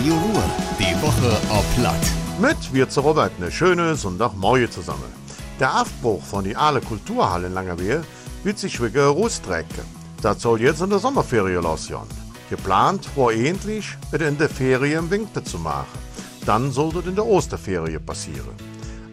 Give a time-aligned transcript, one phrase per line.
[0.00, 0.44] Radio Ruhr.
[0.78, 2.00] Die Woche auf Platt.
[2.40, 5.12] Mit wir zu Robert eine schöne Sonntagmorgen zusammen.
[5.58, 8.02] Der Aufbruch von die Aale Kulturhalle in Langerwehe
[8.42, 9.84] wird sich wirklich rausstrecken.
[10.22, 12.08] Das soll jetzt in der Sommerferien losgehen.
[12.48, 15.98] Geplant war endlich, es in der Ferien im Winter zu machen.
[16.46, 18.54] Dann sollte es in der Osterferien passieren.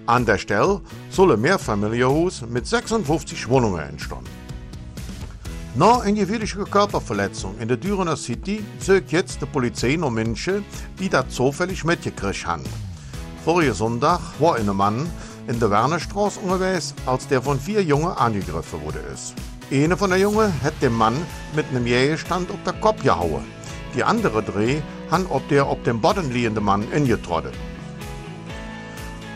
[0.06, 0.80] An der Stelle
[1.10, 4.47] soll ein Mehrfamilienhaus mit 56 Wohnungen entstehen.
[5.78, 10.66] Nach einer gewöhnlichen Körperverletzung in der Dürener City sucht jetzt die Polizei noch Menschen,
[11.00, 12.64] die das zufällig mitgekriegt haben.
[13.46, 15.08] Vorigen Sonntag war ein Mann
[15.48, 18.98] in der Wernerstraße unterwegs, als der von vier Jungen angegriffen wurde.
[19.14, 19.36] Ist.
[19.72, 21.16] Eine von der Jungen hat den Mann
[21.56, 23.46] mit einem Jägerstand auf den Kopf gehauen.
[23.96, 24.82] Die andere drei
[25.12, 27.54] haben ob der auf dem Boden liegende Mann ingetrottet.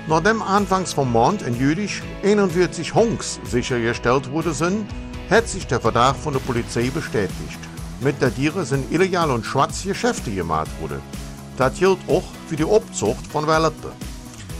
[0.07, 4.87] Nachdem anfangs vom Mond in Jüdisch 41 Hunks sichergestellt wurde sind,
[5.31, 7.59] hat sich der Verdacht von der Polizei bestätigt.
[8.01, 11.01] Mit der Tiere sind illegal und schwarz Geschäfte gemacht worden.
[11.57, 13.91] Das gilt auch für die Obzucht von Welletten.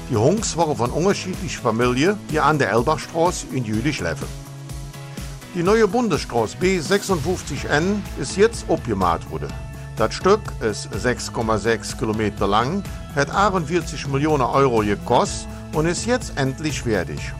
[0.10, 4.28] Die Hunks waren von unterschiedlichen Familien, die an der Elbachstraße in Jülich leben.
[5.56, 9.52] Die neue Bundesstraße B56N ist jetzt abgemacht worden.
[9.98, 12.82] Das Stück ist 6,6 Kilometer lang,
[13.14, 17.34] hat 48 Millionen Euro gekostet und ist jetzt endlich fertig.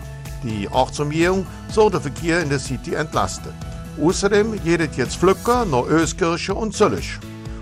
[0.44, 3.52] Die Ortsumgehung soll den Verkehr in der City entlasten.
[4.02, 7.20] Außerdem geht es jetzt Flücker nach Öskirche und Zöllig.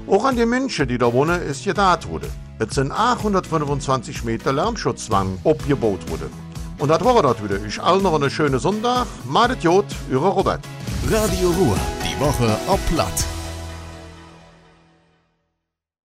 [0.08, 2.30] Auch an die Menschen, die da wohnen, ist gedacht worden.
[2.60, 6.30] Es sind 825 Meter Lärmschutzwang abgebaut worden.
[6.78, 7.64] Und das war das wieder.
[7.66, 9.06] Ich allen noch einen schönen Sonntag.
[9.26, 10.62] Madet Jod, Ihre Robert.
[11.10, 11.78] Radio Ruhr.
[12.04, 13.39] Die Woche auf Platt.